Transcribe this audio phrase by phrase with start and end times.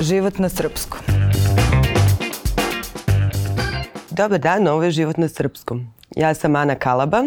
[0.00, 1.00] Život na srpskom.
[4.10, 5.86] Dobar dan, ovo je Život na srpskom.
[6.16, 7.24] Ja sam Ana Kalaba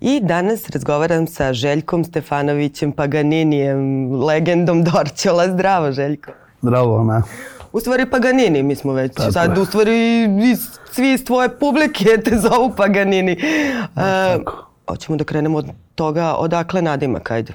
[0.00, 3.78] i danas razgovaram sa Željkom Stefanovićem Paganinijem,
[4.14, 5.48] legendom Dorćola.
[5.48, 6.30] Zdravo, Željko.
[6.62, 7.22] Zdravo, Ana.
[7.72, 9.14] U stvari Paganini, mi smo već.
[9.14, 9.62] Tako Sad, je.
[9.62, 13.32] u stvari, iz- svi iz tvoje publike te zovu Paganini.
[13.32, 13.36] E,
[13.96, 14.66] tako.
[14.88, 17.52] hoćemo da krenemo od toga odakle nadimak, ajde.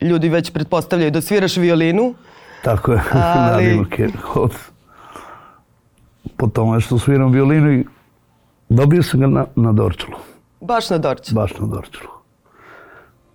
[0.00, 2.14] Ljudi već pretpostavljaju da sviraš violinu.
[2.62, 4.52] Tako je, Ali- nadimak je od...
[6.36, 7.84] Po tome što sviram violinu i
[8.68, 10.16] dobio sam ga na, na Dorčulu,
[10.60, 11.34] Baš na Dorću.
[11.34, 12.10] baš na Dorčulu.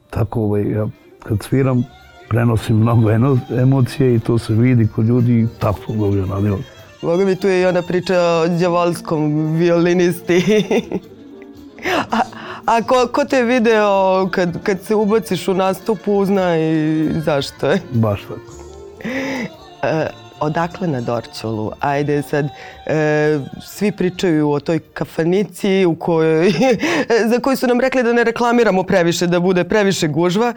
[0.10, 0.88] Tako, ovaj, ja
[1.24, 1.84] kad sviram,
[2.30, 6.60] prenosim mnogo eno, emocije i to se vidi kod ljudi i tako sam dobio nadimak.
[7.02, 10.42] Boga mi tu je i ona priča o djavolskom violinisti.
[12.12, 12.18] a
[12.66, 17.82] a ko, ko te video kad, kad se ubaciš u nastupu, zna i zašto je.
[17.92, 18.63] Baš tako.
[19.04, 20.08] E,
[20.40, 21.72] odakle na Dorćolu?
[21.80, 22.46] Ajde sad,
[22.86, 26.52] e, svi pričaju o toj kafanici u kojoj,
[27.32, 30.54] za koju su nam rekli da ne reklamiramo previše, da bude previše gužva.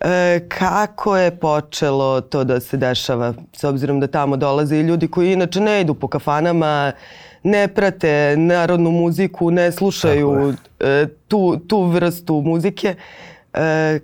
[0.00, 5.08] E, kako je počelo to da se dešava, s obzirom da tamo dolaze i ljudi
[5.08, 6.92] koji inače ne idu po kafanama,
[7.42, 12.88] ne prate narodnu muziku, ne slušaju e, tu, tu vrstu muzike.
[12.88, 13.31] E,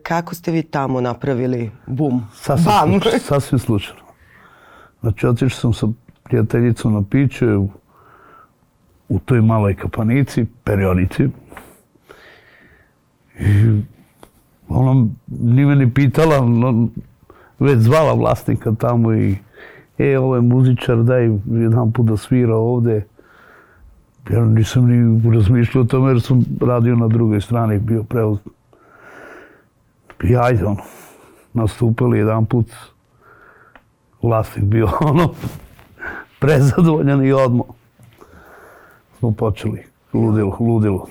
[0.02, 2.22] kako ste vi tamo napravili bum?
[2.34, 2.90] Sasvim, Bam!
[2.90, 4.02] slučajno, sasvim slučajno.
[5.00, 5.86] Znači, otišao sam sa
[6.22, 7.68] prijateljicom na piće u,
[9.08, 11.28] u toj maloj kapanici, perionici.
[13.40, 13.82] I
[14.68, 16.88] ona ni me ni pitala, no,
[17.58, 19.36] već zvala vlasnika tamo i
[19.98, 23.04] e, ovo je muzičar, daj jedan put da svira ovde.
[24.30, 28.02] Ja nisam ni razmišljao o tome jer sam radio na drugoj strani, bio
[30.18, 30.60] preuz...
[30.60, 30.82] I ono,
[31.52, 32.66] nastupili jedan put
[34.22, 35.34] vlasnik bio ono
[36.38, 37.66] prezadovoljan i odmah
[39.18, 41.06] smo počeli ludilo, ludilo.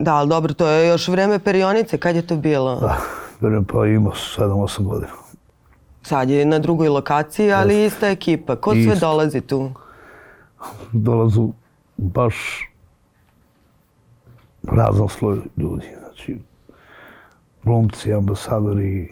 [0.00, 1.98] Da, ali dobro, to je još vreme perionice.
[1.98, 2.74] Kad je to bilo?
[2.74, 2.96] Da,
[3.40, 5.12] verujem pa ima 7-8 godina.
[6.02, 8.56] Sad je na drugoj lokaciji, ali ista ekipa.
[8.56, 9.06] Ko sve Isto.
[9.06, 9.70] dolazi tu?
[10.92, 11.48] Dolazu
[11.96, 12.36] baš
[14.62, 15.86] razan sloj ljudi.
[15.98, 16.38] Znači,
[17.64, 19.08] glumci, ambasadori,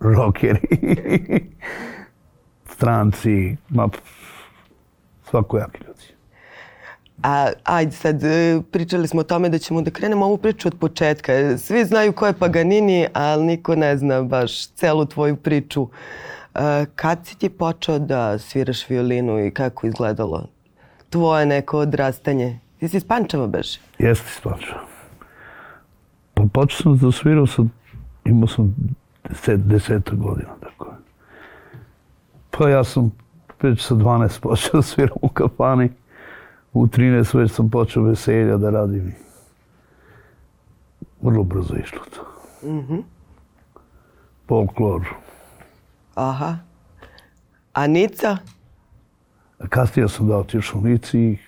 [0.00, 0.60] rokeri,
[2.74, 3.88] stranci, ma,
[5.30, 6.12] svakojaki ljudi.
[7.22, 10.78] A, ajde sad, e, pričali smo o tome da ćemo da krenemo ovu priču od
[10.78, 11.58] početka.
[11.58, 15.88] Svi znaju ko je Paganini, ali niko ne zna baš celu tvoju priču.
[16.54, 20.48] E, kad si ti počeo da sviraš violinu i kako izgledalo
[21.10, 22.58] tvoje neko odrastanje?
[22.80, 23.78] Ti si iz Pančeva beže?
[23.98, 24.91] Jeste stvarno.
[26.42, 27.62] Pa počeo sam da svirao sa,
[28.24, 28.74] imao sam
[29.28, 30.94] deset, deseta godina, tako.
[32.50, 33.12] Pa ja sam
[33.62, 35.90] već sa 12 počeo da sviram u kafani.
[36.72, 39.14] U 13 već sam počeo veselja da radim.
[41.20, 42.22] Vrlo brzo išlo to.
[44.48, 45.08] Folklor.
[46.14, 46.56] Aha.
[47.72, 48.36] A Nica?
[49.68, 51.38] Kasnije sam da otišao u Nici i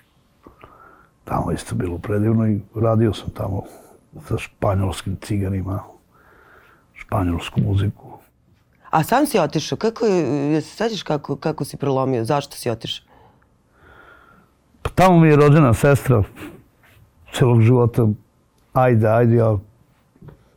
[1.25, 3.63] tamo isto bilo predivno i radio sam tamo
[4.29, 5.83] sa španjolskim ciganima,
[6.95, 8.19] španjolsku muziku.
[8.91, 9.79] A sam si otišao.
[9.79, 12.25] Kako je, se sećaš kako, kako si prelomio?
[12.25, 13.07] Zašto si otišao?
[14.83, 16.23] Pa tamo mi je rođena sestra
[17.33, 18.07] celog života.
[18.73, 19.57] Ajde, ajde, ja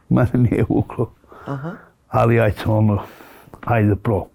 [0.10, 1.12] mene nije vuklo.
[1.46, 1.72] Aha.
[2.10, 3.04] Ali ajde, ono,
[3.66, 4.26] ajde pro.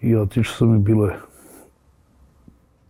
[0.00, 1.18] I otišao sam i bilo je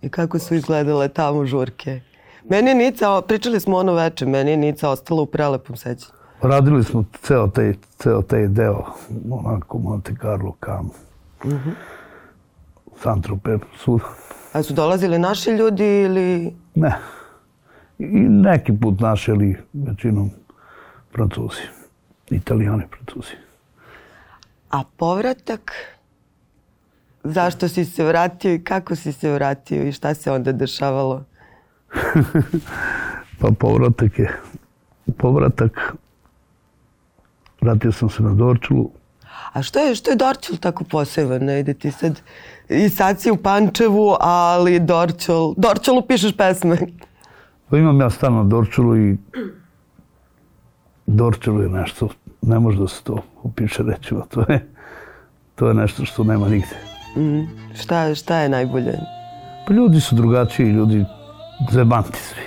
[0.02, 2.00] I kako su izgledale tamo žurke?
[2.48, 6.12] Meni je Nica, pričali smo ono veče, meni je Nica ostala u prelepom sećanju.
[6.42, 8.84] Radili smo ceo taj, ceo taj deo,
[9.30, 10.92] onako Monte Carlo, Cannes,
[13.02, 14.04] Saint-Tropez, svuda.
[14.52, 16.54] A su dolazili naši ljudi ili...
[16.74, 16.98] Ne.
[17.98, 20.30] I neki put naši, ali većinom
[21.14, 21.62] Francuzi.
[22.30, 23.34] Italijani, Francuzi.
[24.70, 25.72] A povratak?
[27.24, 31.24] Zašto si se vratio i kako si se vratio i šta se onda dešavalo?
[33.40, 34.40] Pa povratak je,
[35.18, 35.94] povratak,
[37.60, 38.90] vratio sam se na Dorčulu,
[39.54, 41.44] A što je, što je Dorčol tako poseban?
[41.44, 42.20] Ne ide ti sad...
[42.68, 45.54] I sad si u Pančevu, ali Dorčol...
[45.56, 46.78] Dorčolu pišeš pesme.
[47.70, 49.16] Pa imam ja stan na Dorčulu i
[51.06, 52.08] Dorčulu je nešto,
[52.42, 54.68] ne može da se to opiše rečima, to je,
[55.54, 56.76] to je nešto što nema nigde.
[57.16, 57.46] Mm.
[57.74, 58.98] Šta, šta je najbolje?
[59.66, 61.04] Pa ljudi su drugačiji, ljudi
[61.70, 62.42] zebanti svi.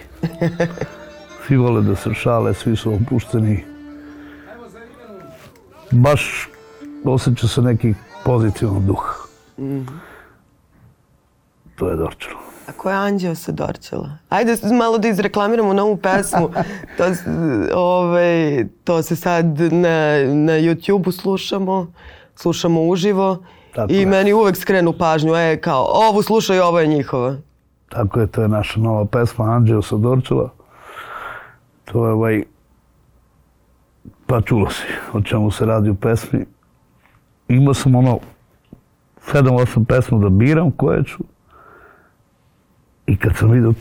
[1.48, 3.64] Svi vole da se šale, svi su opušteni.
[5.92, 6.50] Baš
[7.06, 7.94] osjeća se neki
[8.26, 9.28] pozitivan duh.
[11.76, 12.40] to je Dorčelo.
[12.68, 14.18] A ko je Anđeo sa Dorčela?
[14.30, 16.50] Ajde malo da izreklamiramo novu pesmu.
[16.98, 17.04] To,
[17.76, 21.92] ovaj, to se sad na, na YouTube-u slušamo.
[22.36, 23.44] Slušamo uživo.
[23.76, 24.06] Tako I je.
[24.06, 25.36] meni uvek skrenu pažnju.
[25.36, 27.36] E, kao, ovu slušaj, ovo je njihova.
[27.90, 30.50] Tako je, to je naša nova pesma Anđeo sa Dorčela.
[31.86, 32.44] To je ovaj...
[34.26, 36.46] Pa čulo si o čemu se radi u pesmi.
[37.48, 38.20] Imao sam ono
[39.34, 41.18] 7-8 pesma da biram koje ću.
[43.06, 43.74] I kad sam vidio,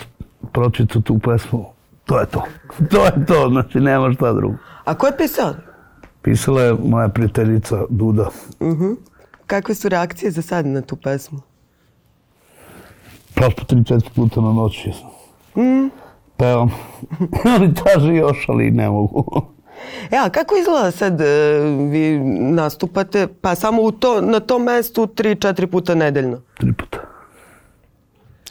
[0.53, 1.65] pročitao tu pesmu,
[2.05, 2.43] to je to.
[2.91, 4.57] To je to, znači nema šta drugo.
[4.85, 5.55] A ko je pisao?
[6.23, 8.29] Pisala je moja prijateljica Duda.
[9.47, 11.39] Kakve su reakcije za sad na tu pesmu?
[13.37, 15.09] Prošlo tri, četiri puta na noć jesam.
[16.37, 16.71] Pevam.
[17.57, 19.43] Oni traže još, ali ne mogu.
[20.11, 21.25] E, a kako izgleda sad e,
[21.91, 23.27] vi nastupate?
[23.41, 26.41] Pa samo u to, na tom mestu tri, četiri puta nedeljno.
[26.61, 26.99] Tri puta.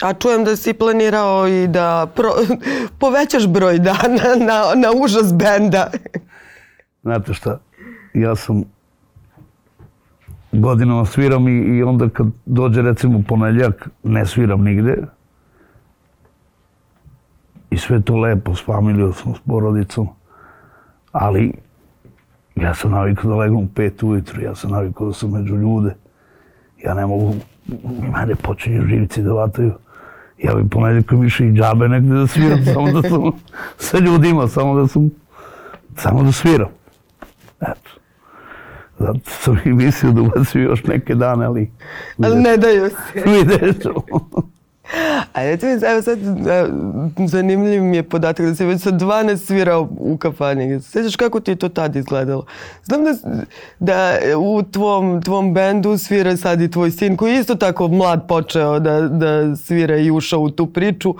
[0.01, 2.31] A čujem da si planirao i da pro,
[2.99, 5.91] povećaš broj dana na, na užas benda.
[7.01, 7.59] Znate šta,
[8.13, 8.74] ja sam
[10.59, 14.97] godinama sviram i, i onda kad dođe recimo ponedjeljak ne sviram nigde.
[17.69, 20.07] I sve to lepo, s familijom sam, s porodicom.
[21.11, 21.53] Ali
[22.55, 25.95] ja sam navikao da legam u pet ujutru, ja sam navikao da sam među ljude.
[26.83, 27.33] Ja ne mogu,
[28.13, 29.73] mene počinju živci da vataju.
[30.43, 33.21] Ja bi ponedjeljkom išao i džabe negde da sviram, samo da sam
[33.77, 35.09] sa ljudima, samo da sam,
[35.95, 36.69] samo da sviram.
[38.99, 41.71] Zato sam i mislio da ubacim još neke dane, ali...
[42.23, 43.29] Ali ne daju se.
[43.29, 44.03] Vidjet ćemo.
[45.33, 46.65] A recimo, evo sad, e,
[47.27, 50.81] zanimljiv mi je podatak da si već sa 12 svirao u kafani.
[50.81, 52.45] Sjećaš kako ti je to tad izgledalo?
[52.83, 53.13] Znam da,
[53.79, 58.27] da u tvom, tvom bendu svira sad i tvoj sin koji je isto tako mlad
[58.27, 61.15] počeo da, da svira i ušao u tu priču.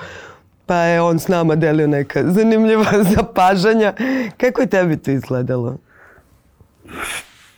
[0.66, 2.86] Pa je on s nama delio neka zanimljiva
[3.16, 3.94] zapažanja.
[4.38, 5.78] Kako je tebi to izgledalo?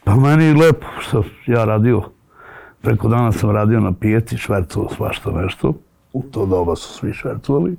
[0.07, 2.01] Pa meni lepo što ja radio.
[2.81, 5.73] Preko dana sam radio na pijeti, švercovao svašta nešto.
[6.13, 7.77] U to doba su svi švercovali.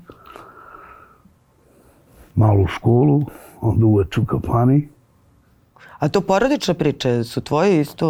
[2.35, 3.23] Malo u školu,
[3.61, 4.89] onda uveč u kafani.
[5.99, 8.07] A to porodična priča, su tvoji isto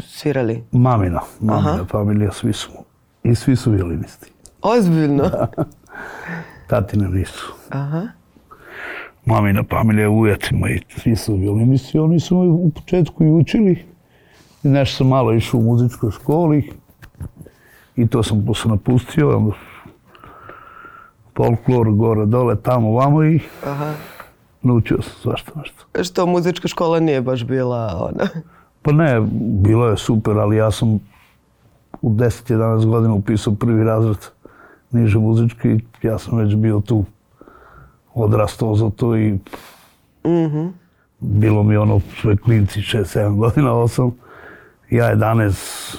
[0.00, 0.64] svirali?
[0.72, 1.84] Mamina, mamina Aha.
[1.90, 2.70] familija, svi su.
[3.22, 4.32] I svi su violinisti.
[4.62, 5.30] Ozbiljno?
[6.66, 7.52] Tatine nisu.
[7.70, 8.02] Aha.
[9.26, 13.84] Mamina familija, ujaci moji, svi su violinisti, oni su me u početku i učili.
[14.62, 16.70] I nešto sam malo išao u muzičkoj školi
[17.96, 19.52] i to sam posle napustio.
[21.36, 23.92] Folklor, gore, dole, tamo, vamo i Aha.
[24.62, 26.02] naučio sam svašta nešto.
[26.02, 28.28] Što muzička škola nije baš bila ona.
[28.82, 29.20] Pa ne,
[29.62, 30.98] bilo je super, ali ja sam
[32.02, 34.18] u 10-11 godina upisao prvi razred
[34.90, 37.04] niže muzički i ja sam već bio tu
[38.14, 39.38] odrastao za to i
[41.20, 44.10] bilo mi ono sve klinci 6-7 godina, 8,
[44.90, 45.96] ja 11,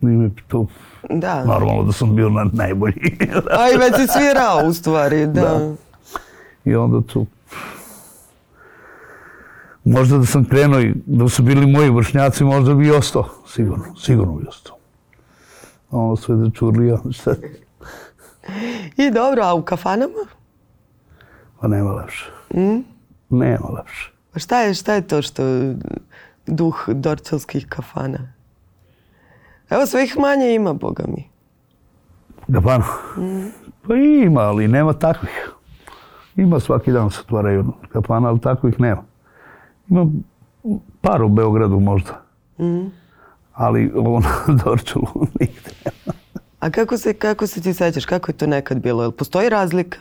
[0.00, 0.66] nije mi to
[1.10, 1.44] Da.
[1.44, 3.16] normalno da sam bio na najbolji.
[3.58, 5.40] A i već si svirao u stvari, da.
[5.40, 5.74] Da.
[6.64, 7.26] I onda tu...
[9.84, 13.24] Možda da sam krenuo i da su bili moji vršnjaci, možda bi i ostao.
[13.48, 14.76] Sigurno, sigurno bi ostao.
[15.90, 17.34] A ono sve da čurlija, šta?
[18.96, 20.26] I dobro, a u kafanama?
[21.66, 22.30] Pa nema lepše.
[23.30, 24.12] Nema lepše.
[24.32, 25.42] Pa šta je, šta je to što
[26.46, 28.18] duh dorcelskih kafana?
[29.70, 31.28] Evo sve ih manje ima, boga mi.
[32.48, 32.84] Gafana?
[33.86, 35.50] Pa ima, ali nema takvih.
[36.36, 39.02] Ima svaki dan se otvaraju kafana, ali takvih nema.
[39.88, 40.06] Ima
[41.00, 42.22] par u Beogradu možda.
[43.52, 45.06] Ali ovo na Dorčulu
[45.40, 45.70] nigde.
[46.60, 49.02] A kako se, kako se ti sećaš, kako je to nekad bilo?
[49.02, 49.98] Jel postoji razlika?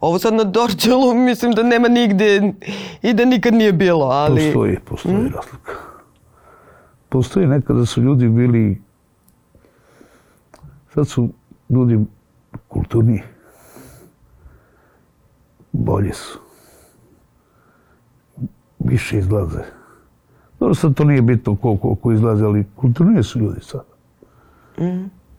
[0.00, 2.52] Ovo sad na Dorčelu mislim da nema nigde
[3.02, 4.44] i da nikad nije bilo, ali...
[4.44, 5.72] Postoji, postoji razlika.
[7.08, 8.82] Postoji nekada su ljudi bili,
[10.94, 11.28] sad su
[11.70, 12.04] ljudi
[12.68, 13.22] kulturniji.
[15.72, 16.38] Bolji su.
[18.78, 19.62] Više izlaze.
[20.60, 23.84] Dobro, sad to nije bitno koliko, koliko izlaze, ali kulturnije su ljudi sad.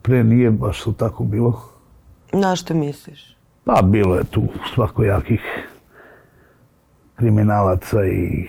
[0.08, 1.62] Pre nije baš to tako bilo.
[2.32, 3.36] Na što misliš?
[3.64, 4.42] Pa bilo je tu
[4.74, 5.40] svakojakih
[7.16, 8.48] kriminalaca i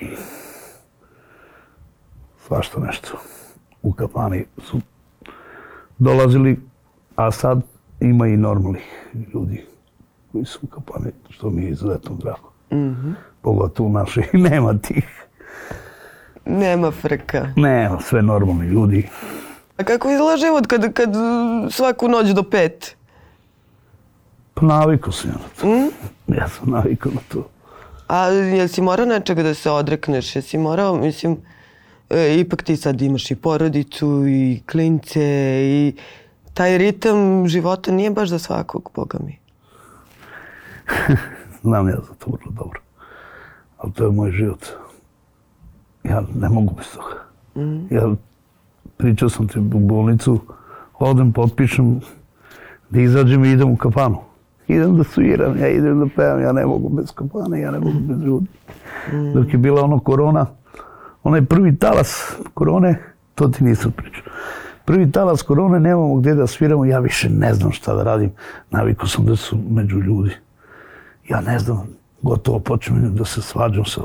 [2.47, 3.17] svašta nešto.
[3.81, 4.81] U kafani su
[5.97, 6.59] dolazili,
[7.15, 7.61] a sad
[7.99, 8.83] ima i normalnih
[9.33, 9.65] ljudi
[10.31, 12.51] koji su u kafani, što mi je izuzetno drago.
[13.41, 15.25] Pogotovo u našoj nema tih.
[16.45, 17.53] Nema frka.
[17.55, 19.09] Nema, sve normalni ljudi.
[19.79, 21.09] A kako izgleda život kad, kad
[21.71, 22.95] svaku noć do pet?
[24.53, 25.89] Pa navikao sam ja na to.
[26.39, 27.47] Ja sam navikao na to.
[28.07, 30.35] A jel si morao nečega da se odrekneš?
[30.35, 31.37] Jesi morao, mislim,
[32.09, 35.23] e, ipak ti sad imaš i porodicu i klince
[35.63, 35.93] i
[36.53, 39.39] taj ritam života nije baš za svakog, boga mi.
[41.63, 42.81] Znam ja za to vrlo dobro.
[43.77, 44.65] Ali to je moj život.
[46.03, 47.23] Ja ne mogu bez toga.
[47.89, 48.15] Ja
[48.99, 50.39] pričao sam ti u bolnicu,
[50.99, 51.99] odem, potpišem,
[52.89, 54.17] da izađem i idem u kafanu.
[54.67, 57.99] Idem da sviram, ja idem da pevam, ja ne mogu bez kafane, ja ne mogu
[57.99, 58.47] bez ljudi.
[59.33, 60.45] Dok je bila ono korona,
[61.23, 62.99] onaj prvi talas korone,
[63.35, 64.23] to ti nisam pričao.
[64.85, 68.31] Prvi talas korone, nemamo gdje da sviramo, ja više ne znam šta da radim.
[68.71, 70.35] Navikao sam da su među ljudi.
[71.29, 71.87] Ja ne znam,
[72.21, 74.01] gotovo počnem da se svađam sa,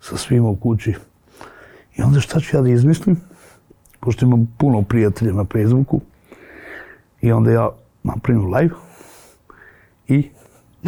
[0.00, 0.94] sa svima u kući.
[1.96, 3.16] I onda šta ću ja da izmislim?
[4.00, 6.00] Pošto imam puno prijatelja na Facebooku.
[7.20, 7.70] I onda ja
[8.02, 8.74] napravim live
[10.08, 10.30] i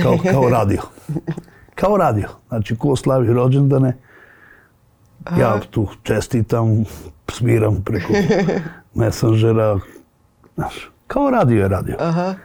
[0.02, 0.83] kao, kao radio.
[1.75, 2.29] Kao radio.
[2.49, 3.97] Znači, ko slavi rođendane,
[5.38, 6.85] ja tu čestitam,
[7.29, 8.12] sviram preko
[8.95, 9.79] messengera.
[10.55, 11.97] Znaš, kao radio je radio.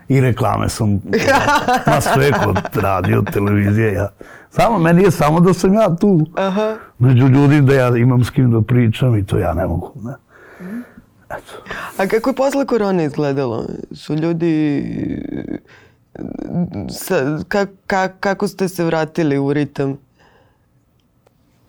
[0.07, 0.89] I reklame sam,
[1.87, 3.93] ma sve kod radio, televizije.
[3.93, 4.09] Ja.
[4.49, 6.25] Samo, meni je samo da sam ja tu
[6.99, 9.91] među ljudi, da ja imam s kim da pričam i to ja ne mogu.
[10.03, 10.13] Ne?
[11.29, 11.53] Eto.
[11.97, 13.65] A kako je posle korone izgledalo?
[13.91, 14.83] Su ljudi...
[16.89, 19.97] Sa, ka, ka, kako ste se vratili u ritam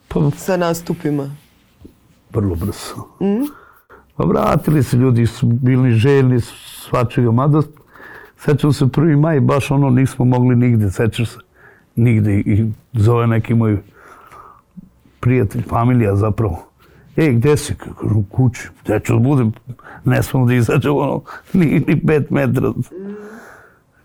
[0.08, 1.30] Pa, sa nastupima?
[2.36, 3.06] vrlo brzo.
[4.16, 7.62] Pa vratili se ljudi, su bili željni svačega, mada
[8.38, 11.38] sećam se prvi maj, baš ono nismo mogli nigde, sećaš se,
[11.96, 13.78] nigde i zove neki moj
[15.20, 16.62] prijatelj, familija zapravo.
[17.16, 17.74] Ej, gde si?
[17.74, 18.68] Kažem, kući.
[18.84, 19.52] Gde ću da budem?
[20.04, 22.72] Ne smemo da izađemo ono, ni, ni pet metra.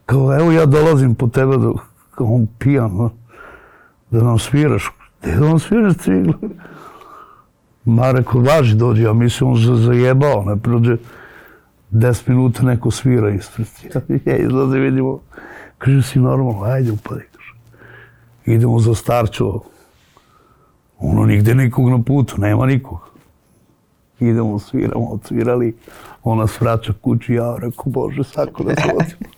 [0.06, 1.72] Kao, evo ja dolazim po tebe da,
[2.16, 3.10] kao on pijan,
[4.12, 4.92] da nam sviraš.
[5.22, 6.34] Gde da nam sviraš ciglu?
[7.86, 10.98] Ma rekao, važi dođe, ja mislim on se zajebao, ne prođe
[11.92, 13.68] 10 minuta neko svira ispred.
[14.26, 15.20] Ja izlaze, vidimo,
[15.78, 17.54] kaže si normalno, ajde upadi, kaže.
[18.46, 19.60] Idemo za starčo,
[21.02, 23.00] ono nigde nikog na putu, nema nikog.
[24.20, 25.76] Idemo, sviramo, odsvirali,
[26.24, 29.32] ona nas vraća kući, ja rekao, Bože, sako da se vozimo.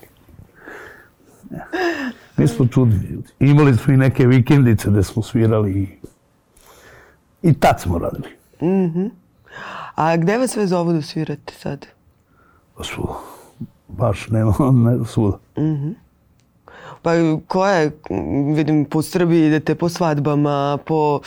[2.37, 3.29] Mi smo čudni ljudi.
[3.39, 5.87] Imali smo i neke vikendice gde smo svirali i,
[7.49, 8.29] i tad smo radili.
[9.95, 11.85] A gde vas sve zovu da svirate sad?
[12.77, 13.13] Pa svuda.
[13.87, 14.53] Baš nema,
[14.85, 15.37] ne svuda.
[17.03, 17.11] Pa
[17.47, 17.91] koje,
[18.55, 21.19] vidim, po Srbiji idete po svadbama, po...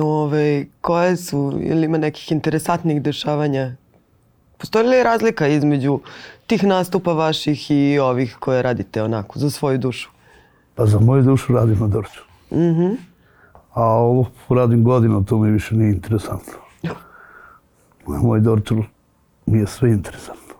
[0.00, 3.76] Ove, koje su, ili ima nekih interesantnih dešavanja?
[4.58, 6.00] Postoji li razlika između
[6.46, 10.10] tih nastupa vaših i ovih koje radite onako, za svoju dušu?
[10.74, 12.22] Pa za moju dušu radim na Dorču.
[13.74, 16.52] A ovo radim godinu, to mi više nije interesantno.
[18.06, 18.76] Na moj Dorču
[19.46, 20.54] mi je sve interesantno.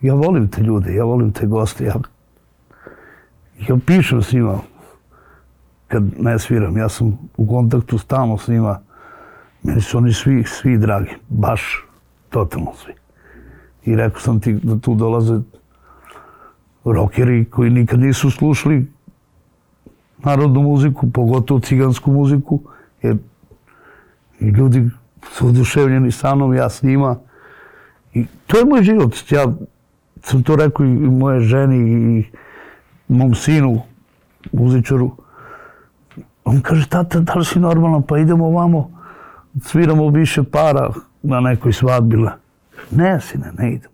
[0.00, 1.94] Ja volim te ljude, ja volim te goste, ja,
[3.68, 4.58] ja pišem s njima
[5.88, 8.80] kad ne sviram, ja sam u kontaktu stalno s njima.
[9.62, 11.86] Meni su oni svi, svi dragi, baš
[12.30, 12.92] totalno svi.
[13.84, 15.40] I rekao sam ti da tu dolaze
[16.84, 18.86] rokeri koji nikad nisu slušali
[20.18, 22.60] narodnu muziku, pogotovo cigansku muziku,
[23.02, 23.16] jer
[24.40, 24.90] i ljudi
[25.32, 27.16] su oduševljeni sa mnom, ja s njima.
[28.14, 29.14] I to je moj život.
[29.30, 29.46] Ja
[30.22, 31.78] sam to rekao i moje ženi
[32.18, 32.24] i
[33.12, 33.82] mom sinu,
[34.52, 35.10] muzičaru.
[36.44, 38.00] On kaže, tata, da li si normalno?
[38.00, 38.90] Pa idemo ovamo,
[39.64, 40.90] sviramo više para
[41.22, 42.16] na nekoj svadbi.
[42.90, 43.92] Ne, sine, ne idemo.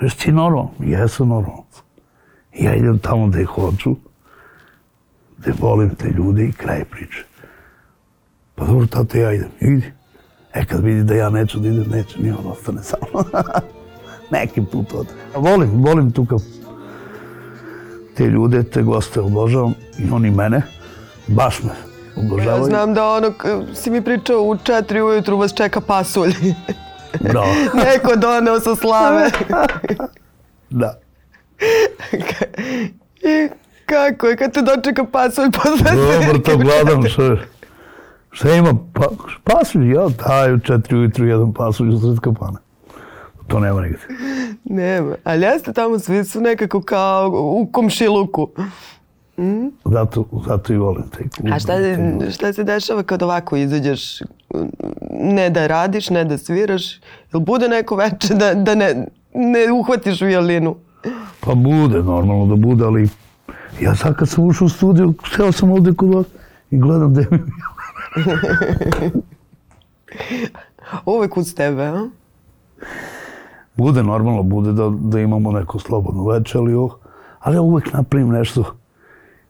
[0.00, 0.70] Jesi ti normalno?
[0.78, 1.64] Jesam normalno.
[2.58, 3.96] Ja idem tamo gde hoću,
[5.38, 7.24] gde volim te ljude i kraj priče.
[8.54, 9.48] Pa dobro, tata, ja idem.
[9.60, 9.92] Idi.
[10.54, 13.24] E, kad vidi da ja neću da idem, neće, ni on ostane samo.
[14.32, 15.08] Neki put ode.
[15.34, 16.38] A volim, volim tu kao
[18.16, 20.62] te ljude, te goste obožavam i oni mene.
[21.26, 22.64] Baš me Ja obožavaju.
[22.64, 23.32] znam da ono,
[23.74, 26.34] si mi pričao u četiri ujutru vas čeka pasulj.
[27.20, 27.46] Bravo.
[27.84, 29.30] Neko doneo sa slave.
[30.70, 30.98] Da.
[33.22, 33.48] I
[33.86, 37.36] kako je kad te dočeka pasulj posle Dobro, to gledam sve.
[38.30, 38.74] Šta ima?
[38.92, 39.08] Pa,
[39.44, 42.58] pasulj, ja daju četiri ujutru jedan pasulj u sred kapane.
[43.46, 43.98] To nema nigde.
[44.64, 48.48] Nema, ali jeste tamo svi su nekako kao u komšiluku.
[49.84, 51.52] Zato, zato i volim taj klub.
[51.52, 51.72] A šta,
[52.30, 54.20] šta se dešava kad ovako izađeš
[55.10, 57.00] ne da radiš, ne da sviraš?
[57.32, 60.76] Jel bude neko veče da, da ne, ne uhvatiš violinu?
[61.40, 63.08] Pa bude, normalno da bude, ali
[63.80, 66.26] ja sad kad sam ušao u studiju, seo sam ovde kod vas
[66.70, 67.38] i gledam gde mi
[71.06, 72.08] Uvek uz tebe, a?
[73.76, 76.92] Bude, normalno, bude da, da imamo neko slobodno veče, ali, oh,
[77.40, 78.64] ali ja uvek napravim nešto.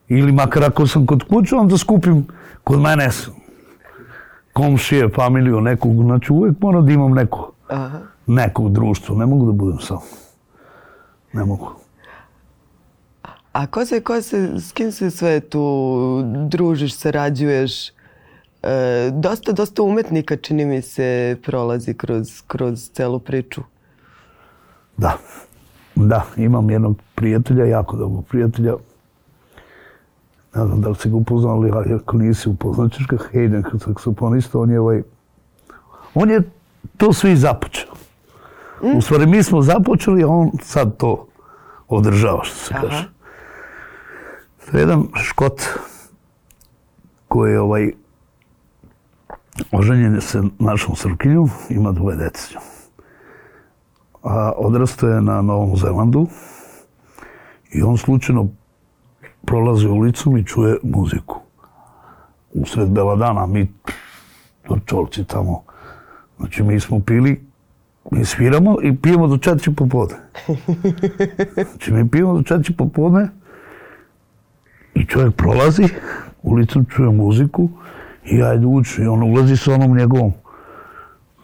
[0.08, 2.26] Ili makar ako sam kod kuće, onda skupim
[2.64, 3.10] kod mene
[4.52, 7.98] komšije, familiju, nekog, znači uvek moram da imam neko, Aha.
[8.26, 9.98] neko društvo, ne mogu da budem sam.
[11.32, 11.72] Ne mogu.
[13.52, 17.88] A ko se, ko se, s kim se sve tu družiš, sarađuješ?
[18.62, 23.62] E, dosta, dosta umetnika, čini mi se, prolazi kroz, kroz celu priču.
[24.96, 25.18] Da.
[25.94, 28.74] Da, imam jednog prijatelja, jako dobrog prijatelja.
[30.54, 34.58] Ne znam da li si ga upoznali, ali ako nisi upoznat ćeš ga, Hayden, saksofonista,
[34.58, 35.02] on je ovaj...
[36.14, 36.42] On je
[36.96, 37.92] to svi započeo.
[38.82, 41.26] U stvari, mi smo započeli, a on sad to
[41.88, 42.86] održava, što se Aha.
[42.86, 43.08] kaže.
[44.70, 45.62] To je jedan škot
[47.28, 47.92] koji je ovaj
[49.72, 52.54] oženjen je sa našom Srkinjom, ima dvoje dece.
[54.26, 56.26] A odrastao je na Novom Zelandu
[57.72, 58.48] i on slučajno
[59.44, 61.40] prolazi ulicom i čuje muziku.
[62.54, 63.72] Usred bela dana, mi
[64.86, 65.62] čolci tamo,
[66.38, 67.46] znači mi smo pili,
[68.10, 70.16] mi sviramo i pijemo do četiri popodne.
[71.70, 73.28] Znači mi pijemo do četiri popodne
[74.94, 75.88] i čovjek prolazi,
[76.42, 77.68] ulicom čuje muziku
[78.24, 80.32] i ajde uči i on ulazi sa onom njegovom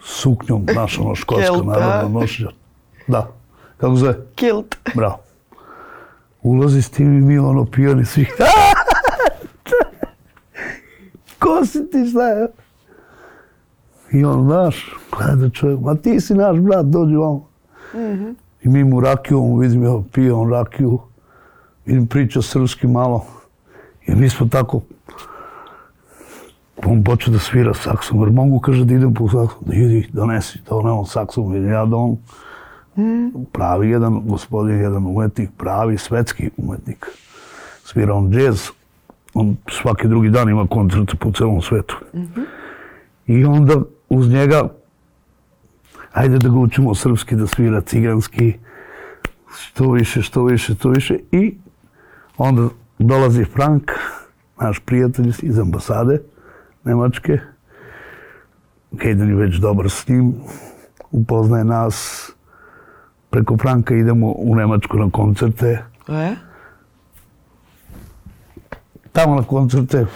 [0.01, 1.81] suknjom, naša ono škotska Kelta.
[1.81, 2.62] narodna nošnja.
[3.07, 3.29] Da,
[3.77, 4.17] kako zove?
[4.35, 4.77] Kilt.
[4.95, 5.19] Bravo.
[6.43, 8.27] Ulazi s tim i mi ono pijani svi.
[11.39, 12.49] Ko si ti šta je?
[14.13, 17.41] I on, znaš, gleda čovjek, ma ti si naš brat, dođi vam.
[18.63, 21.01] I mi mu rakiju, vidim, evo, pije on rakiju.
[21.87, 23.27] Vidim, priča srpski malo.
[24.07, 24.81] I mi smo tako,
[26.87, 30.59] on počeo da svira saksom, jer mogu kaže da idem po saksom, da idi, donesi,
[30.69, 32.17] da on saksom, vidim ja da on
[33.53, 37.07] pravi jedan gospodin, jedan umetnik, pravi svetski umetnik.
[37.85, 38.71] Svira on džez,
[39.35, 41.97] on svaki drugi dan ima koncerte po celom svetu.
[43.27, 43.75] I onda
[44.09, 44.69] uz njega,
[46.13, 48.55] ajde da ga učimo srpski, da svira ciganski,
[49.57, 51.19] što više, što više, što više.
[51.33, 51.55] I
[52.39, 53.91] onda dolazi Frank,
[54.61, 56.23] naš prijatelj iz ambasade
[56.85, 57.39] Nemačke.
[58.99, 60.35] Kejden je već dobar s njim,
[61.11, 62.31] upoznaje nas,
[63.33, 65.85] preko Franka idemo u Nemačku na koncerte.
[66.09, 66.35] E?
[69.13, 70.07] Tamo na koncerte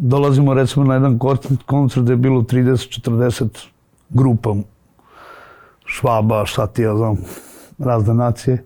[0.00, 3.66] dolazimo recimo na jedan koncert, koncert gde je bilo 30-40
[4.08, 4.54] grupa
[5.84, 7.16] švaba, šta ti ja znam,
[7.78, 8.64] razne nacije.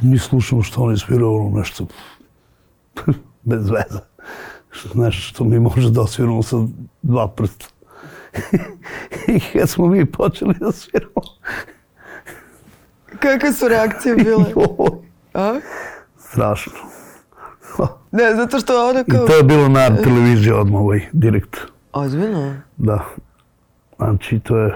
[0.00, 1.86] Mi slušamo što oni sviraju ono nešto
[3.50, 4.00] bez veze.
[4.94, 6.56] Nešto što mi može da osviramo sa
[7.02, 7.66] dva prsta.
[9.34, 11.22] I kad smo mi počeli da sviramo,
[13.18, 14.44] Kakve su reakcije bile?
[15.34, 15.60] A?
[16.18, 16.72] strašno.
[18.12, 19.26] Ne, zato što ono I kao...
[19.26, 21.56] to je bilo na televiziji odmah ovaj direkt.
[21.92, 22.54] Ozbiljno?
[22.76, 23.04] Da.
[23.96, 24.74] Znači, to je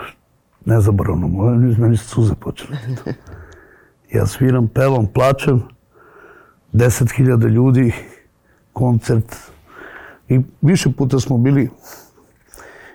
[0.64, 1.28] nezaboravno.
[1.78, 2.76] Meni su suze počele.
[4.12, 5.62] Ja sviram, pevam, plačem.
[6.72, 7.92] 10.000 ljudi,
[8.72, 9.36] koncert.
[10.28, 11.70] I više puta smo bili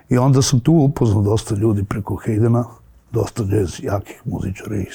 [0.09, 2.65] i onda sam tu upoznao dosta ljudi preko Hejdena,
[3.11, 4.75] dosta džez, jakih muzičara.
[4.75, 4.85] I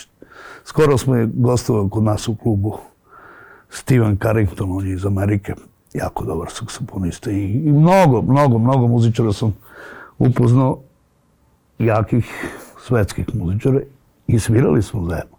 [0.64, 2.78] skoro smo je gostovao kod nas u klubu
[3.70, 5.54] Steven Carrington, on je iz Amerike,
[5.94, 9.56] jako dobar saksofonista i, i mnogo, mnogo, mnogo muzičara sam
[10.18, 10.78] upoznao,
[11.78, 12.50] jakih
[12.86, 13.80] svetskih muzičara
[14.26, 15.36] i svirali smo zajedno.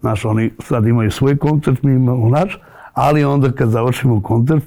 [0.00, 2.60] Znaš, oni sad imaju svoj koncert, mi imamo naš,
[2.92, 4.64] ali onda kad završimo koncert,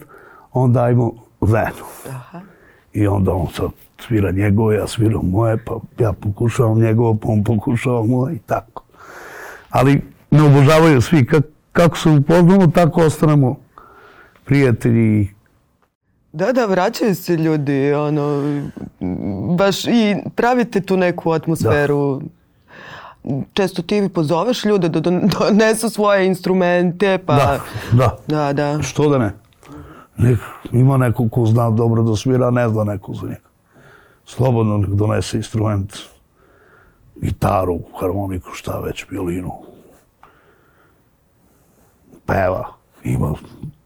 [0.51, 1.85] onda ajmo zajedno.
[2.09, 2.52] Aha.
[2.93, 7.43] I onda on sad svira njegovo, ja sviram moje, pa ja pokušavam njegovo, pa on
[7.43, 8.83] pokušava moje i tako.
[9.69, 10.01] Ali
[10.31, 11.23] ne obožavaju svi.
[11.23, 13.55] Ka- kako se upoznamo, tako ostanemo
[14.45, 15.29] prijatelji
[16.33, 18.43] Da, da, vraćaju se ljudi, ono,
[19.57, 22.21] baš i pravite tu neku atmosferu.
[23.53, 27.35] Često ti pozoveš ljude da don- donesu svoje instrumente, pa...
[27.35, 27.59] Da,
[27.91, 28.17] da.
[28.27, 28.81] Da, da.
[28.81, 29.31] Što da ne?
[30.17, 30.39] Nek,
[30.71, 33.49] ima neko ko zna dobro da svira, a ne zna neko za njega.
[34.25, 35.97] Slobodno nek donese instrument,
[37.15, 39.51] gitaru, harmoniku, šta već, violinu.
[42.25, 42.73] Peva.
[43.03, 43.33] Ima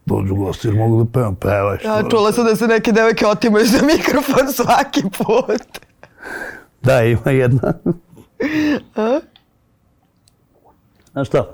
[0.06, 1.78] dođu gosti jer mogu da pevam, pevaj.
[1.84, 5.78] Ja čula sam da se neke devojke otimaju za mikrofon svaki put.
[6.82, 7.72] Da, ima jedna.
[11.12, 11.44] Znaš šta?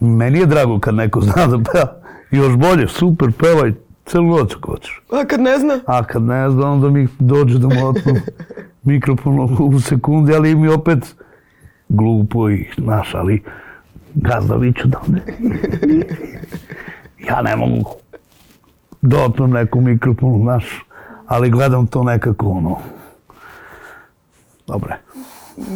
[0.00, 2.03] Meni je drago kad neko zna da peva.
[2.34, 3.72] Još bolje, super, pevaj
[4.06, 5.02] celu noć ako hoćeš.
[5.12, 5.80] A kad ne zna?
[5.86, 8.14] A kad ne zna, onda mi dođe da mu otmu
[8.82, 11.14] mikrofon u sekundi, ali mi opet
[11.88, 13.42] glupo i znaš, ali
[14.14, 15.22] gazda viću da ne.
[17.28, 17.90] Ja ne mogu
[19.02, 20.64] da otmem neku mikrofon, znaš,
[21.26, 22.78] ali gledam to nekako ono.
[24.66, 24.96] Dobre.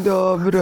[0.04, 0.60] Dobro.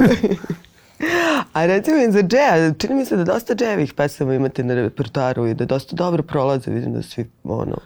[1.52, 5.46] A recimo i za džeja, čini mi se da dosta džejevih pesama imate na repertoaru
[5.46, 7.76] i da dosta dobro prolaze, vidim da svi, ono...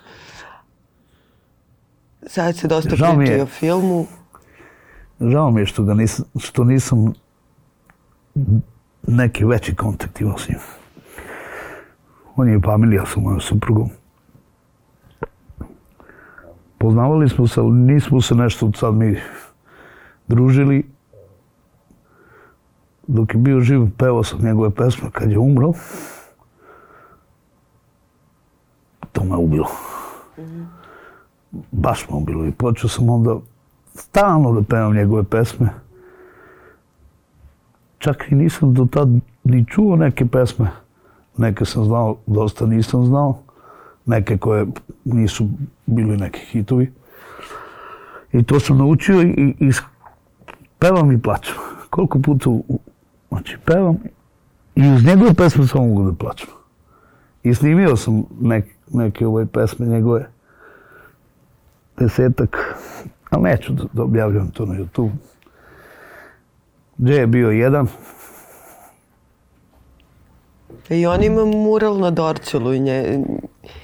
[2.27, 4.07] Sad se dosta Žao mi priča o filmu.
[5.21, 7.13] Žao mi je što, ga nisam, što nisam
[9.07, 10.59] neki veći kontakt imao s njim.
[12.37, 13.91] On je familija sa mojom suprugom.
[16.79, 19.21] Poznavali smo se, ali nismo se nešto sad mi
[20.29, 20.85] družili.
[23.11, 25.11] Dok je bio živ, pevao sam njegove pesme.
[25.13, 25.73] Kad je umro,
[29.13, 29.67] to me ubilo.
[31.71, 32.47] Baš me ubilo.
[32.47, 33.37] I počeo sam onda
[33.95, 35.69] stalno da pevam njegove pesme.
[37.99, 39.09] Čak i nisam do tad
[39.45, 40.71] ni čuo neke pesme.
[41.37, 43.39] Neke sam znao, dosta nisam znao.
[44.07, 44.67] Neke koje
[45.05, 45.49] nisu
[45.87, 46.93] bili neki hitovi.
[48.33, 49.71] I to sam naučio i, i
[50.79, 51.55] pevam i plaćam.
[51.91, 52.79] Koliko puta, u-
[53.31, 53.99] znači pevam
[54.75, 56.49] i uz njegove pesme samo mogu da plaćam.
[57.43, 60.29] I snimio sam nek, neke ove pesme njegove
[61.99, 62.57] desetak,
[63.31, 65.13] ali neću da, da objavljam to na YouTube.
[66.99, 67.87] Gdje je bio jedan,
[70.91, 73.21] I on ima mural na Dorčulu i, nje,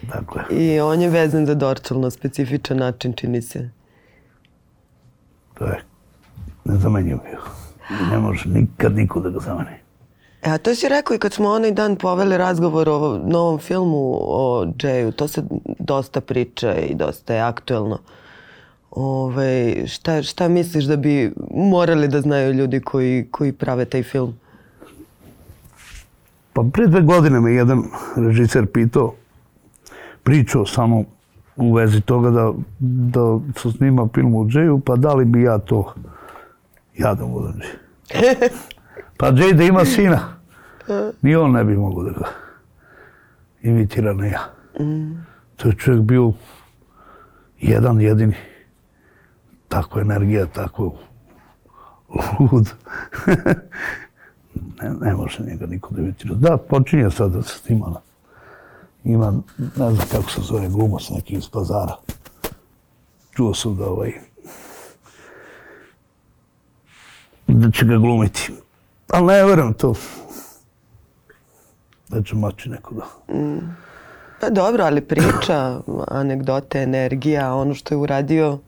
[0.02, 3.70] dakle, i on je vezan za Dorčul na specifičan način, čini se.
[5.54, 5.82] to je
[6.64, 7.65] nezamenjiv bio.
[8.10, 9.76] Ne može nikad niko da ga zameni.
[10.42, 14.66] E, to si rekao i kad smo onaj dan poveli razgovor o novom filmu o
[14.78, 15.42] Jayu, to se
[15.78, 17.98] dosta priča i dosta je aktuelno.
[18.90, 24.34] Ove, šta, šta misliš da bi morali da znaju ljudi koji, koji prave taj film?
[26.52, 27.82] Pa pre dve godine me jedan
[28.16, 29.14] režiser pitao,
[30.22, 31.04] pričao samo
[31.56, 35.58] u vezi toga da, da se snima film o Jayu, pa da li bi ja
[35.58, 35.94] to,
[36.98, 37.60] ja da budem
[38.14, 38.48] Jay.
[39.16, 40.36] Pa Jay da ima sina,
[41.22, 42.26] ni on ne bi mogao da ga
[43.62, 44.40] imitira, ne ja.
[45.56, 46.32] To je čovjek bio
[47.60, 48.34] jedan jedini.
[49.68, 50.94] Tako energija, tako
[52.40, 52.72] lud.
[54.82, 56.34] ne, ne može njega niko da imitira.
[56.34, 58.00] Da, počinje sad da se snima.
[59.04, 61.96] Ima, ne znam kako se zove, glumac neki iz pazara.
[63.34, 64.12] Čuo sam da ovaj,
[67.46, 68.52] da će ga glumiti.
[69.10, 69.94] Ali ne verujem to.
[72.08, 73.04] Da će mači neko da...
[74.40, 78.58] Pa dobro, ali priča, anegdote, energija, ono što je uradio.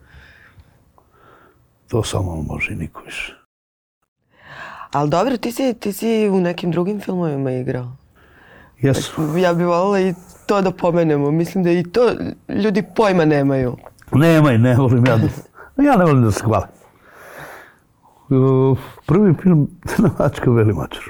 [1.88, 3.34] To samo on može i niko više.
[4.92, 7.92] Ali dobro, ti si, ti si u nekim drugim filmovima igrao.
[8.80, 9.22] Jesu.
[9.38, 10.14] Ja bih voljela i
[10.46, 11.30] to da pomenemo.
[11.30, 12.12] Mislim da i to
[12.48, 13.76] ljudi pojma nemaju.
[14.12, 15.28] Nemaj, ne volim ja da...
[15.82, 16.68] Ja ne volim da se hvalim.
[19.06, 21.02] Prvi film, Crnovačka Veli Mačar.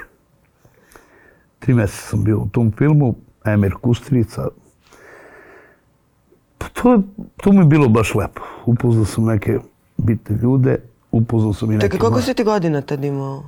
[1.59, 4.47] Tri mjeseca sam bio u tom filmu, Emir Kusturica.
[6.57, 6.99] Pa to, je-
[7.37, 8.41] to mi je bilo baš lepo.
[8.65, 9.59] Upoznao sam neke
[9.97, 10.77] bitne ljude,
[11.11, 11.85] upoznao sam i neke...
[11.85, 13.43] Čekaj, koliko si ti godina tad imao?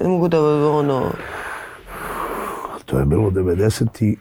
[0.00, 1.10] Ne mogu da, ono...
[2.84, 4.16] To je bilo 98.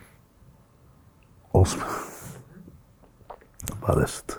[1.54, 1.76] 20.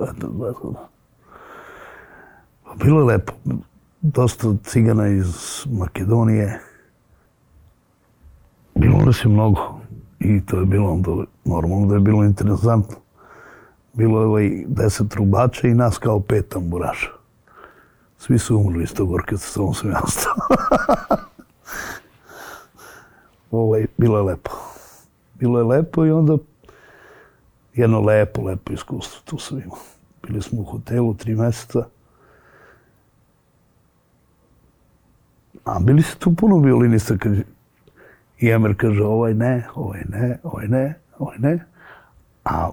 [0.00, 0.88] Eto, 20 godina.
[2.84, 3.32] Bilo je lepo.
[4.00, 5.26] Dosta cigana iz
[5.70, 6.60] Makedonije.
[8.74, 9.80] Bilo nas je mnogo.
[10.18, 11.10] I to je bilo onda
[11.44, 12.96] normalno da je bilo interesantno.
[13.92, 17.10] Bilo je ovaj deset trubača i nas kao pet tamburaša.
[18.18, 20.34] Svi su umrli iz tog orkestra, samo sam ja ostao.
[23.50, 24.50] ovaj, bilo je lepo.
[25.34, 26.36] Bilo je lepo i onda
[27.74, 29.78] jedno lepo, lepo iskustvo tu sam imao.
[30.26, 31.84] Bili smo u hotelu tri mjeseca.
[35.66, 37.32] A bili su tu puno violinista kad
[38.38, 41.64] i Emer kaže ovaj ne, ovaj ne, ovaj ne, ovaj ne.
[42.44, 42.70] A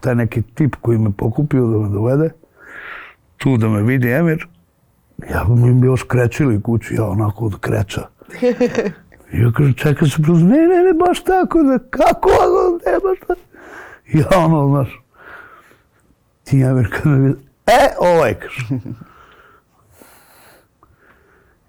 [0.00, 2.30] taj neki tip koji me pokupio da me dovede,
[3.36, 4.46] tu da me vidi Emir,
[5.30, 8.08] ja bi mi još krećili kuću, ja onako od kreča.
[9.32, 12.92] I ja kažem, čekaj se prosto, ne, ne, ne, baš tako, da, kako, ono, ne,
[13.02, 13.40] baš tako.
[14.12, 15.00] Ja ono, znaš,
[16.44, 18.66] ti Amerika me vidi, e, ovaj, kaže.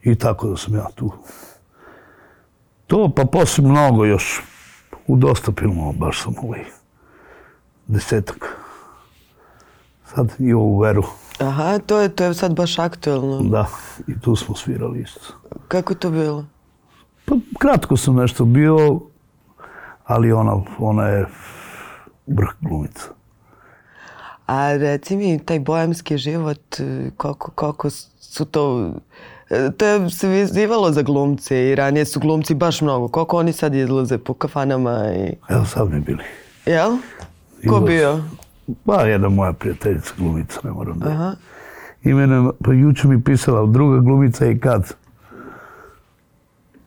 [0.03, 1.11] I tako da sam ja tu.
[2.87, 4.41] To, pa posle mnogo još,
[5.07, 6.63] u dosta filmova baš sam ovaj,
[7.87, 8.57] desetak.
[10.15, 11.03] Sad i ovu veru,
[11.39, 13.41] Aha, to je, to je sad baš aktuelno.
[13.41, 13.67] da,
[14.07, 15.33] i tu smo svirali isto.
[15.67, 16.45] Kako je to bilo?
[17.25, 18.99] Pa kratko sam nešto bio,
[20.05, 21.25] ali ona, ona je
[22.27, 23.03] vrh glumica.
[24.45, 28.93] A reci mi, taj bojemski život, e, koliko, koliko su to...
[29.49, 33.07] e, To se vezivalo za glumce i ranije su glumci baš mnogo.
[33.07, 35.35] Koliko oni sad izlaze po kafanama i...
[35.49, 36.23] Evo sad mi bili.
[36.65, 36.89] Jel?
[36.89, 37.85] Ko Izlaze.
[37.85, 38.19] bio?
[38.85, 41.09] Pa jedna moja prijateljica glumica, ne moram da.
[41.09, 41.35] Aha.
[42.03, 44.93] I mene, pa juče mi pisala druga glumica i kad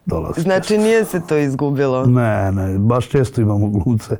[0.07, 0.40] dolazi.
[0.40, 2.07] Znači nije se to izgubilo.
[2.07, 4.16] Ne, ne, baš često imamo glumce.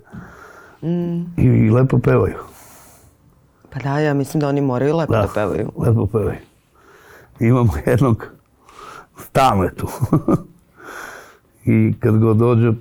[0.83, 1.41] Mm.
[1.41, 2.39] I lepo pevaju.
[3.71, 5.73] Pa da, ja mislim da oni moraju lepo da, pevaju.
[5.77, 6.39] Lepo pevaju.
[7.41, 8.27] Imamo jednog
[9.19, 9.89] stalno je tu.
[11.73, 12.73] I kad god dođe,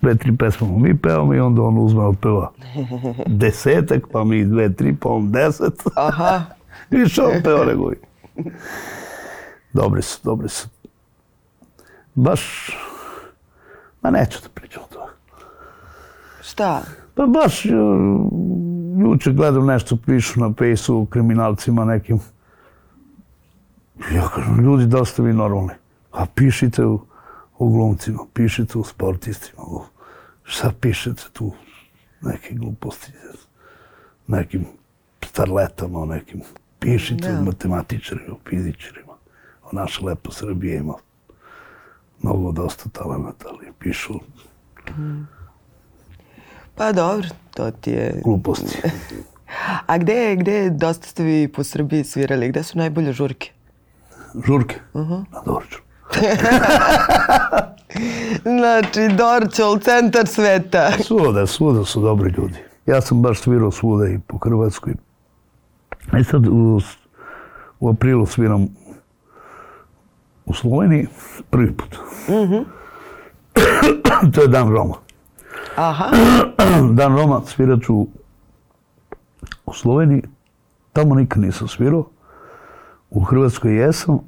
[0.00, 2.52] dve, tri pesme mi pevamo i onda on uzme opeva
[3.26, 5.82] desetak, pa mi dve, tri, pa on deset.
[5.94, 6.42] Aha.
[6.90, 7.90] Više on peva nego.
[9.72, 10.68] Dobri su, dobri su.
[12.14, 12.70] Baš,
[14.02, 15.12] ma neću da pričam o tome.
[16.42, 16.82] Šta?
[17.14, 17.64] Pa baš,
[18.98, 22.20] juče gledam nešto pišu na fejsu o kriminalcima nekim.
[24.14, 25.72] Ja kažem, ljudi, da ste vi normalni?
[26.12, 27.00] A pišite u,
[27.58, 29.82] o glumcima, pišite u sportistima, u,
[30.42, 31.52] šta pišete tu?
[32.20, 33.12] Neke gluposti,
[34.26, 34.64] nekim
[35.24, 36.42] starletama, nekim.
[36.78, 37.38] Pišite Da.
[37.38, 39.12] o matematičarima, o fizičarima.
[39.62, 40.94] O naša lepa Srbija ima
[42.22, 44.14] mnogo dosta talenata, ali pišu
[46.74, 48.20] Pa dobro, to ti je...
[48.24, 48.78] gluposti.
[49.86, 52.48] A gde, gde dosta ste vi po Srbiji svirali?
[52.48, 53.50] Gde su najbolje žurke?
[54.46, 55.78] Žurke na Dorču.
[58.42, 60.90] Znači, Dorčol, centar sveta.
[61.02, 62.58] Svuda, svuda su dobri ljudi.
[62.86, 64.94] Ja sam baš svirao svuda i po Hrvatskoj.
[66.20, 66.80] I sad u,
[67.80, 68.68] u aprilu sviram
[70.46, 71.06] u Sloveniji
[71.50, 71.96] prvi put.
[74.34, 74.94] to je Dan Roma.
[75.76, 76.10] Aha,
[76.98, 78.06] Dan Roma svirat ću
[79.66, 80.22] u Sloveniji.
[80.92, 82.04] Tamo nikad nisam svirao.
[83.10, 84.18] U Hrvatskoj jesam.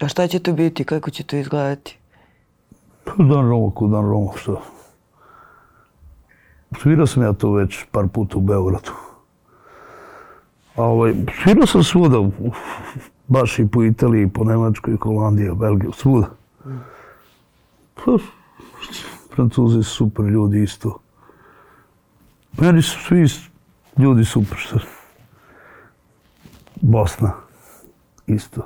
[0.00, 0.84] a šta će to biti?
[0.84, 1.98] Kako će to izgledati?
[3.04, 4.62] Pa Dan Roma ko Dan Roma, što?
[6.82, 8.90] Svirao sam ja to već par puta u Beogradu.
[10.76, 12.32] A ovaj, svirao sam svuda, u-
[13.28, 16.26] baš i po Italiji, i po Nemačkoj, Holandiji, Belgiji, svuda.
[17.94, 18.18] Pa,
[19.34, 20.98] Francuzi su super ljudi isto.
[22.58, 23.26] Meni su svi
[23.98, 24.58] ljudi super.
[24.58, 24.78] Što...
[26.80, 27.32] Bosna,
[28.28, 28.62] isto.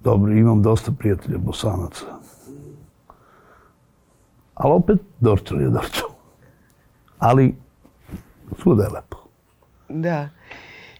[0.00, 2.04] Dobro, imam dosta prijatelja bosanaca.
[4.54, 6.08] Ali opet Dorčel je Dorčel.
[7.18, 7.54] Ali
[8.62, 9.16] svuda je lepo.
[9.88, 10.28] Da.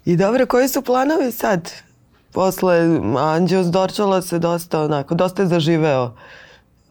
[0.04, 1.70] I dobro, koji su planovi sad?
[2.32, 6.14] Posle Anđeos Dorčola se dosta onako, dosta je zaživeo.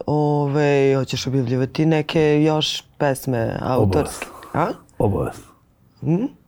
[0.06, 4.26] Ove, hoćeš objavljivati neke još pesme autorske?
[4.54, 4.66] A?
[4.98, 5.44] Obavezno.
[6.02, 6.39] Mm?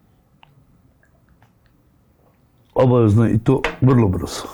[2.74, 4.48] Obavezno i to vrlo brzo.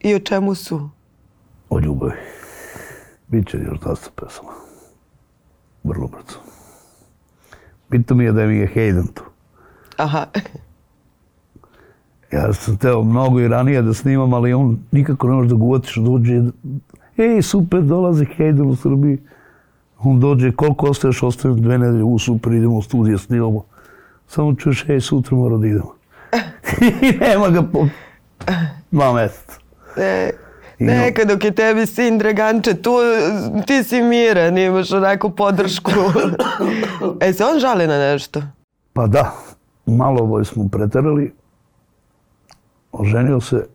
[0.00, 0.88] I o čemu su?
[1.70, 2.12] O ljubavi.
[3.28, 4.52] Biće još dosta pesama.
[5.84, 6.38] Vrlo brzo.
[7.90, 9.22] Bitno mi je da mi je Hayden tu.
[9.96, 10.26] Aha.
[12.32, 15.64] Ja sam teo mnogo i ranije da snimam, ali on nikako ne može da ga
[15.64, 16.42] uvatiš, dođe,
[17.16, 19.18] ej, super, dolazi Hayden u Srbiji.
[19.98, 23.64] On dođe, koliko ostaješ, ostajem dve nedelje, u super, idemo u studije, snimamo.
[24.26, 25.99] Samo čuješ, ej, sutra mora da idemo.
[26.80, 27.86] I nema ga po
[28.90, 29.58] dva meseca.
[29.96, 30.30] E,
[30.78, 32.92] I neka dok je tebi sin Draganče tu,
[33.66, 35.90] ti si miran, imaš onako podršku.
[37.20, 38.42] e, se on žali na nešto?
[38.92, 39.34] Pa da,
[39.86, 41.34] malo ovaj smo preterali.
[42.92, 43.66] Oženio se,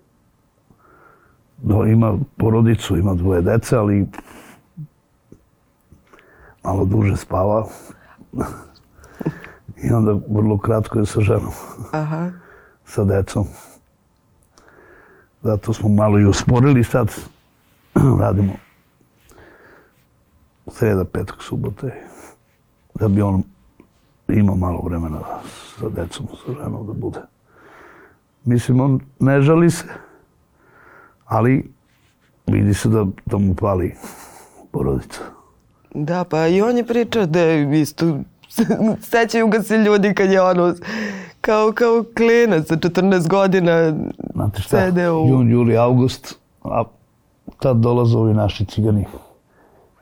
[1.58, 4.08] do, ima porodicu, ima dvoje dece, ali
[6.64, 7.68] malo duže spava.
[9.84, 11.52] I onda vrlo kratko je sa ženom,
[11.92, 12.32] Aha.
[12.86, 13.48] Sa decom.
[15.44, 17.12] Zato smo malo i usporili sad.
[18.22, 18.66] Radimo
[20.68, 21.94] sreda, petak, subote.
[22.96, 23.44] Da bi on
[24.28, 25.20] imao malo vremena
[25.80, 27.20] sa decom, sa ženom da bude.
[28.44, 29.86] Mislim, on ne žali se,
[31.26, 31.72] ali
[32.48, 33.96] vidi se da, da mu pali
[34.72, 35.22] porodica.
[35.94, 38.20] Da, pa i on je pričao da je isto,
[39.12, 40.76] sećaju ga se ljudi kad je ono,
[41.46, 43.94] kao, kao klinac sa 14 godina
[44.34, 45.30] Znate šta, sedeo u...
[45.30, 46.84] jun, juli, august, a
[47.60, 49.06] tad dolaze ovi naši cigani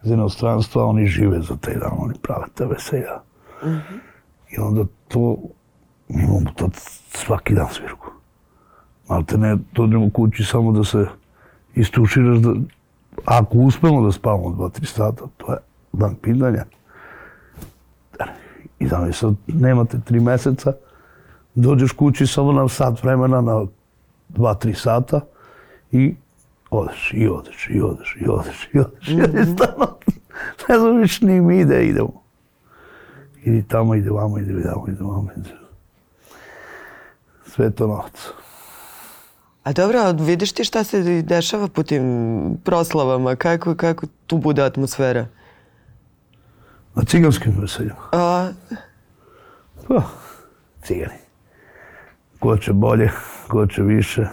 [0.03, 3.21] iz inostranstva, oni žive za taj dan, oni prave te veselja.
[4.51, 5.37] I onda to,
[6.09, 6.69] mi imamo tad
[7.09, 8.07] svaki dan svirku.
[9.09, 11.05] Malte ne, dođemo kući samo da se
[11.75, 12.53] istuširaš, da,
[13.25, 15.57] ako uspemo da spavamo dva, tri sata, to je
[15.93, 16.65] dan pitanja.
[18.79, 20.73] I mi sad nemate tri meseca,
[21.55, 23.65] dođeš kući samo na sat vremena, na
[24.29, 25.21] dva, tri sata
[25.91, 26.15] i
[26.69, 29.07] odeš, i odeš, i odeš, i odeš, i odeš.
[29.13, 29.53] Mm -hmm.
[29.53, 29.97] Stano,
[30.69, 32.23] ne znam više ni mi ide, idemo.
[33.43, 35.29] Idi tamo, ide vamo, ide vamo, ide vamo.
[35.37, 35.49] Ide.
[37.45, 38.29] Sve to novac.
[39.63, 42.03] A dobro, vidiš ti šta se dešava po tim
[42.63, 43.35] proslavama?
[43.35, 45.25] Kako, kako tu bude atmosfera?
[46.95, 48.01] Na ciganskim veseljama?
[48.11, 48.49] A,
[49.87, 50.03] Pa,
[50.83, 51.22] cigani.
[52.43, 53.11] Ko će bolje,
[53.47, 54.27] ko će više,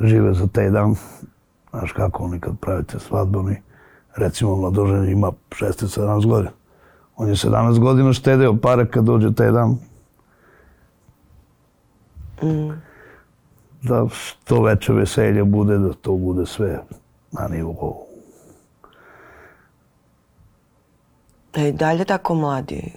[0.00, 0.94] žive za taj dan.
[1.70, 3.62] Znaš kako oni kad pravite svadbu, oni,
[4.16, 6.50] recimo mladožen ima 16-17 godina.
[7.16, 9.78] On je 17 godina štedeo pare kad dođe taj dan.
[13.82, 16.80] Da što veće veselje bude, da to bude sve
[17.32, 18.10] na nivou.
[21.54, 22.92] da i dalje tako mladi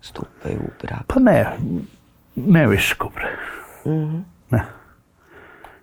[0.00, 1.02] stupaju u brak.
[1.06, 1.58] Pa ne,
[2.36, 3.36] ne više ko pre.
[4.50, 4.64] Ne.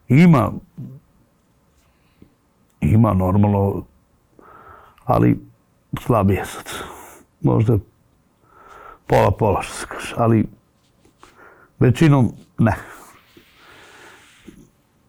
[0.07, 0.51] Ima,
[2.81, 3.83] ima normalno,
[5.05, 5.39] ali
[6.01, 6.69] slabije sad.
[7.41, 7.77] Možda
[9.07, 10.45] pola pola što se kaže, ali
[11.79, 12.75] većinom ne.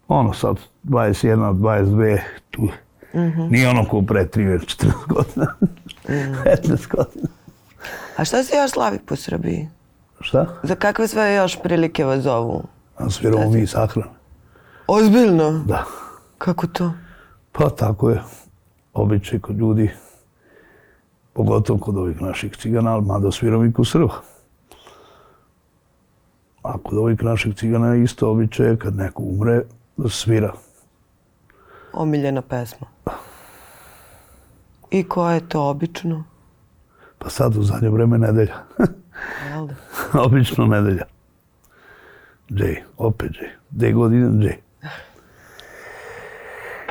[0.08, 2.18] Ono sad, 21, 22,
[2.50, 2.68] tu.
[3.50, 5.46] Nije ono ko pre 13, 14 godina,
[6.44, 7.28] 15 godina.
[8.16, 9.68] A šta se još slavi po Srbiji?
[10.24, 10.46] Šta?
[10.62, 12.62] Za kakve sve još prilike vas zovu?
[12.96, 14.08] A sviramo mi sahrane.
[14.86, 15.64] Ozbiljno?
[15.66, 15.84] Da.
[16.38, 16.92] Kako to?
[17.52, 18.22] Pa tako je.
[18.94, 19.90] Običaj kod ljudi,
[21.32, 24.14] pogotovo kod ovih naših cigana, ali mada sviram i kod Srba.
[26.62, 29.62] A kod ovih naših cigana je isto običaj kad neko umre,
[29.96, 30.52] da svira.
[31.92, 32.86] Omiljena pesma.
[34.90, 36.24] I koja je to obično?
[37.18, 38.54] Pa sad u zadnje vreme nedelja.
[39.68, 39.74] Da?
[40.24, 41.04] Obično nedelja.
[42.48, 43.50] Jay, opet Jay.
[43.70, 44.56] Gde god idem, Jay.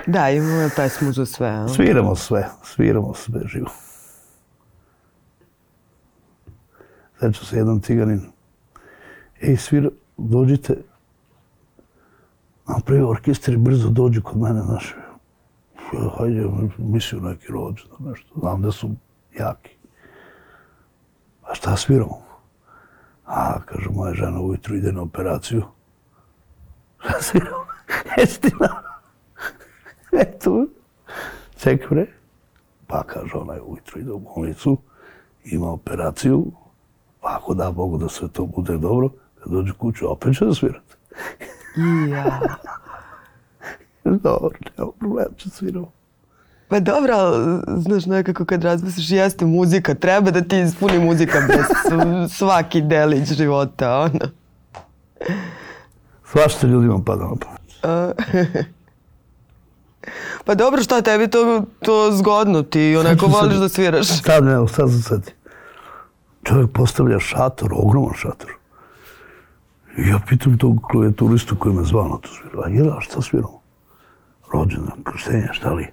[0.07, 1.47] Da, imamo pesmu za sve.
[1.47, 1.67] a?
[1.67, 3.69] Sviramo sve, sviramo sve živo.
[7.19, 8.21] Seća se jedan ciganin.
[9.41, 10.77] Ej, svira, dođite,
[12.67, 14.95] napravi orkestar i brzo dođu kod mene, znaš.
[16.17, 18.39] Hajde, mislio neki rođendan, nešto.
[18.39, 18.89] Znam da su
[19.39, 19.77] jaki.
[21.49, 22.21] A šta sviramo?
[23.25, 25.63] A, kaže, moja žena ujutru ide na operaciju.
[26.99, 27.65] Šta sviramo?
[28.17, 28.84] Jesi ti na...
[30.21, 30.65] Eto,
[31.58, 32.06] čekaj bre.
[32.88, 34.77] Pa kaže, ona je ujutru ide u bolnicu,
[35.43, 36.51] ima operaciju,
[37.21, 40.53] pa ako da Bogu da sve to bude dobro, kad dođe kuću, opet će da
[40.53, 40.95] svirate.
[42.10, 42.39] Ja.
[44.23, 45.91] Dobro, nema problema, će sviramo.
[46.73, 47.13] Pa dobro,
[47.77, 51.65] znaš, nekako kad razmisliš, jeste muzika, treba da ti ispuni muzika bez
[52.38, 54.19] svaki delić života, ono.
[56.31, 57.62] Svašta ljudima pada na pamet.
[60.45, 64.07] Pa dobro, šta tebi to, to zgodno, ti onako voliš da sviraš.
[64.25, 65.31] Sad, evo, sad sam sad.
[66.43, 68.49] Čovjek postavlja šator, ogroman šator.
[69.97, 72.63] I ja pitam tog klavijaturistu koji me zvao na to svira.
[72.65, 73.62] A jel, a šta sviramo?
[74.53, 75.88] Rođendan, krštenje, šta li?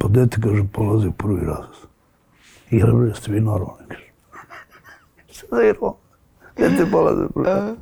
[0.00, 1.88] Pa dete, kaže, polazi u prvi razred.
[2.70, 3.86] Jel, bre, jeste vi normalni?
[3.88, 4.04] Kaže.
[5.26, 5.96] Šta sviramo?
[6.56, 7.76] Dete polazi u prvi razred.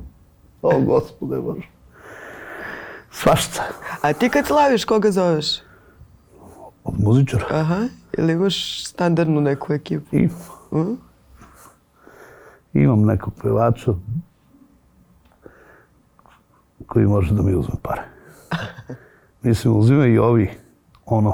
[0.61, 1.67] O, gospode Bože.
[3.11, 3.63] Svašta.
[4.01, 5.45] A ti kad slaviš, koga zoveš?
[6.83, 7.45] Od muzičara.
[7.51, 7.79] Aha,
[8.17, 8.55] ili imaš
[8.85, 10.15] standardnu neku ekipu?
[10.15, 10.29] I
[10.71, 10.93] Mhm.
[12.73, 13.91] imam nekog pevača
[16.87, 18.01] koji može da mi uzme pare.
[19.41, 20.49] Mislim, uzime i ovi,
[21.05, 21.33] ono,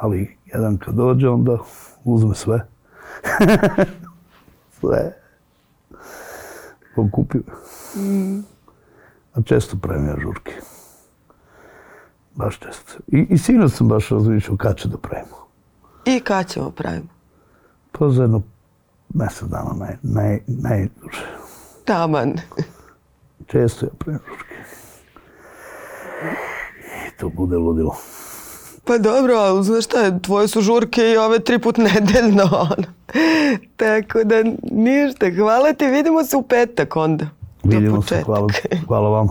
[0.00, 1.58] ali jedan kad dođe, onda
[2.04, 2.66] uzme sve.
[4.80, 5.12] sve.
[6.96, 7.38] Pokupi.
[9.34, 10.52] A često pravim ja žurke.
[12.34, 12.92] Baš često.
[13.06, 15.36] I, i sinoć sam baš razmišljao kad ću da pravimo.
[16.04, 17.08] I kad ćemo pravimo?
[17.92, 18.42] Pa za jedno
[19.14, 21.26] mjesec dana naj, naj, najduže.
[21.84, 22.34] Taman.
[23.46, 24.54] Često ja pravim žurke.
[27.18, 27.96] to bude ludilo.
[28.88, 32.44] Pa dobro, ali znaš šta, tvoje su žurke i ove tri put nedeljno.
[32.70, 32.88] Ono.
[33.76, 34.34] Tako da
[34.70, 37.26] ništa, hvala ti, vidimo se u petak onda.
[37.62, 38.48] Vidimo se, hvala,
[38.86, 39.30] hvala vama.